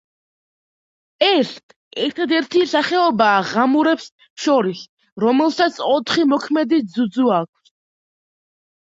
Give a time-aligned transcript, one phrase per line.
[1.25, 1.49] ეს
[2.05, 4.07] ერთადერთი სახეობაა ღამურებს
[4.47, 4.81] შორის,
[5.25, 7.75] რომელსაც ოთხი მოქმედი ძუძუ აქვს.